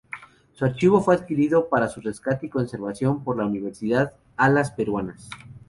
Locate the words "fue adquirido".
0.99-1.69